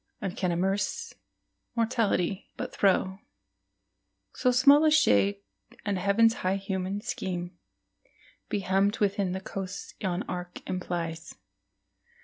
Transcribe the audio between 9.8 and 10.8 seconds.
yon arc